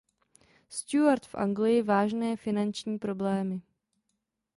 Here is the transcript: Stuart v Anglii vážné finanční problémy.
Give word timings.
Stuart 0.69 1.25
v 1.25 1.35
Anglii 1.35 1.81
vážné 1.81 2.35
finanční 2.35 2.99
problémy. 2.99 3.61